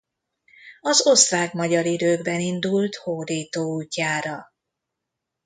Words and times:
Az 0.79 1.05
osztrák-magyar 1.05 1.85
időkben 1.85 2.39
indult 2.39 2.95
hódító 2.95 3.73
útjára. 3.75 4.51